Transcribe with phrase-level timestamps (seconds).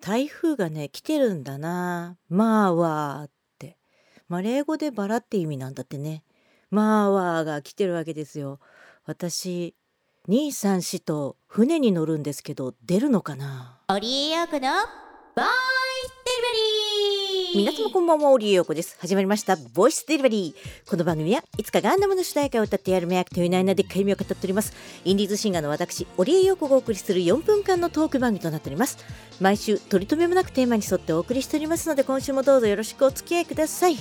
[0.00, 2.16] 台風がね来てるんだな。
[2.28, 3.76] まあわーって。
[4.28, 6.24] マレー語でバラって意味なんだってね。
[6.70, 8.60] まあわーが来てるわけですよ。
[9.06, 9.74] 私
[10.28, 13.80] 234と船に乗るんですけど出るのかな？
[13.88, 14.76] オリエヨークのボイスデリ
[15.36, 15.46] バー
[17.58, 18.96] 皆様こんばんは、オリエヨコです。
[19.00, 20.88] 始まりました、ボイスデリバリー。
[20.88, 24.72] この番組はいつかガンダムの主題歌を歌ってやる迷惑という内容でっかい夢を語っております。
[25.04, 28.98] インディーズシンガーの私、オリエヨコがお送りする4分間のトーク番組となっております。
[29.40, 33.96] 毎週、取り留めもなくテーマに沿ってお送りしておりますので、今週もどうぞよろしくお付き合いください。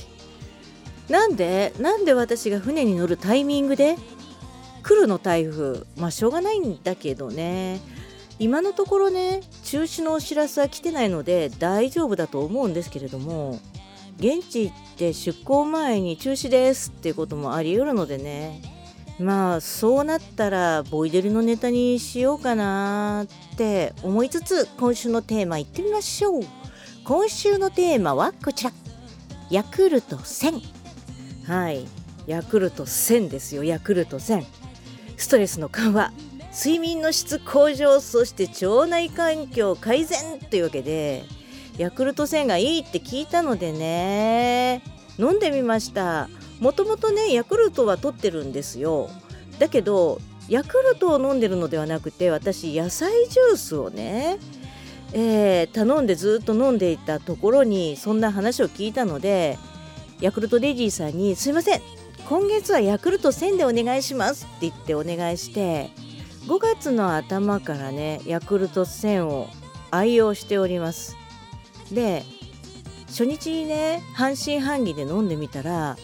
[1.09, 3.95] なんでなんで私が船に乗るタイミングで
[4.83, 7.79] 来るの台風まあしょうがないんだけどね
[8.39, 13.59] 今のところね中止のお知らせは来てないので大丈夫だと思うんですけれども
[14.17, 18.61] 現地行って出港前に中止ですっていうこともあり得るのでね
[19.19, 26.43] まあそうなったらボイデルのネタにしようかなって思いつつ今週のテーマいってみましょう。
[27.03, 28.71] 今週のテーマはこちら。
[29.49, 30.61] ヤクルト1000
[31.47, 31.87] はい。
[32.27, 33.63] ヤクルト1000ですよ。
[33.63, 34.45] ヤクルト1000
[35.15, 36.11] ストレスの緩和
[36.57, 41.23] 睡眠の質向上そして腸内環境改善というわけで
[41.77, 44.81] ヤクルト1000がいいって聞いたのでね
[45.19, 46.29] 飲んでみました。
[46.59, 49.09] もともとねヤクルトは取ってるんですよ。
[49.59, 50.19] だけど
[50.49, 54.39] ヤクルトを飲んでるのではなくて私野菜ジュースをね、
[55.13, 59.59] えー、頼んでずっと飲んでいたところにそんな話を聞いたので
[60.21, 61.81] ヤクルトレディーさんに「すいません
[62.27, 65.89] 今月はヤクルト1000でお願いします」って言ってお願いして
[66.47, 69.49] 5月の頭からねヤクルト1000を
[69.91, 71.17] 愛用しております。
[71.91, 72.23] で
[73.07, 75.97] 初日にね半信半疑で飲んでみたら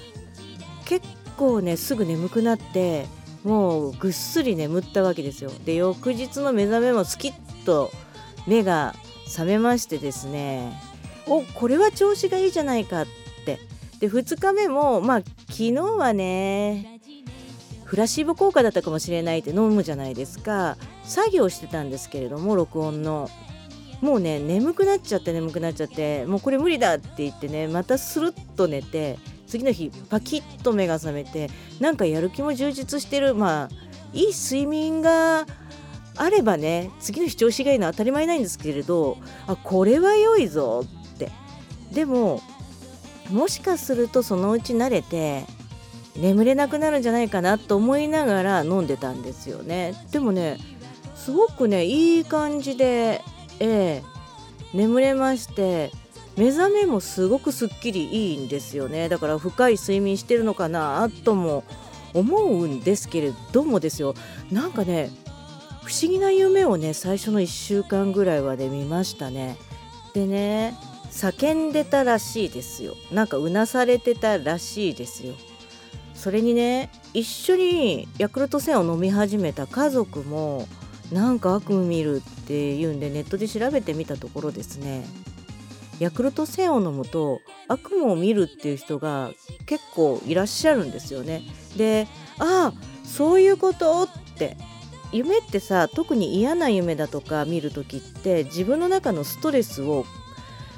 [0.86, 3.08] 結構ねすぐ眠くなって
[3.44, 5.52] もうぐっすり眠ったわけですよ。
[5.66, 7.33] で翌日の目覚めもスキッ
[7.66, 7.91] と
[8.45, 10.73] 目が覚めましてですね
[11.25, 13.05] おこれは調子がいいじゃないかっ
[13.45, 13.59] て。
[13.99, 15.17] で2日目もまあ
[15.49, 16.92] 昨日はね
[17.86, 20.77] フラシーボ効果だったかもしれないって飲むじゃないですか。
[21.04, 23.30] 作業してたんですけれども録音の。
[24.02, 29.17] もうね眠くなっちゃって眠くなっちゃってもうこれ無理だって言ってねまたスルッと寝て
[29.48, 31.49] 次の日パキッと目が覚めて
[31.80, 33.33] なんかやる気も充実してる。
[33.33, 33.76] まあ
[34.11, 35.45] いい睡眠が
[36.17, 39.17] あればね次の日調子がいいのは当たり前なんですけれど
[39.48, 40.83] あこれは良いぞ
[41.14, 41.32] って。
[41.93, 42.42] でも
[43.32, 45.45] もしかするとそのうち慣れて
[46.15, 49.93] 眠れなくなるんじゃないかなと思いながら飲んでたんですよね。
[50.11, 50.57] でもね
[51.15, 53.21] すごくねいい感じで、
[53.59, 54.03] ええ、
[54.73, 55.91] 眠れまして
[56.37, 59.09] 目覚めもすごくすっきりいいんですよね。
[59.09, 61.63] だから深い睡眠してるのかなとも
[62.13, 64.15] 思うんですけれどもですよ。
[64.51, 65.09] なんかね
[65.83, 69.57] 不思議な夢をね最初の1週間ぐらいはで、ね、見ましたね。
[70.13, 70.75] でね
[71.11, 72.95] 叫んでたらしいですよ。
[73.11, 75.33] なんかうなされてたらしいですよ。
[76.23, 80.70] それにね一緒にヤクルト1000を飲み始めた家族も
[81.11, 85.04] なんか悪夢見るっていうんでネットで調べてみたところですね
[86.00, 89.32] ヤクルト1000を飲むと悪夢を見るっていう人が
[89.66, 91.42] 結構いらっしゃるんですよね
[91.76, 92.08] で
[92.40, 94.08] ああそういうことっ
[94.38, 94.55] て
[95.11, 100.05] 夢ってさ特に嫌な夢だとか見る時って自分の中のストレスを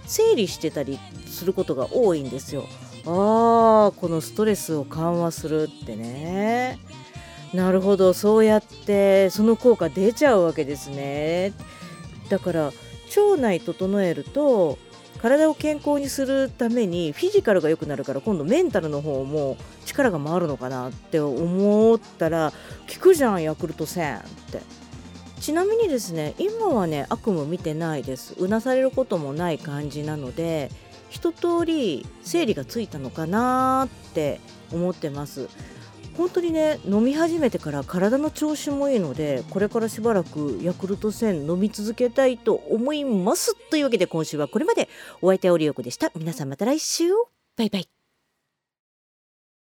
[0.08, 2.66] 整理してたりすることが多いんですよ。
[3.08, 6.80] ああこのストレスを緩和するってね。
[7.54, 11.54] なるほどそうやってその効果出ちゃうわけですね。
[12.30, 14.78] だから腸内整えると
[15.22, 22.52] 体を健康にするためにフィジカルが良くなるから今度メンタルの方も力が回るのかなって思ったら
[22.94, 24.22] 効くじゃんヤクルト1000っ
[24.52, 24.62] て。
[25.40, 28.34] ちなみにですね今はね悪夢見てないです。
[28.38, 30.72] うなされることもない感じなので
[31.16, 34.42] 一通り整理がついたのかなって
[34.74, 35.48] 思ってます。
[36.18, 44.90] 本当にね飲み始めてから体の調子もいいのでこれからしばらくヤクルト1000飲み続けたいと思いますというわけで今週はこれまで。
[45.22, 46.12] お相手はオリオクでした。
[46.16, 47.06] 皆さんまた来週。
[47.56, 47.95] バイバイ。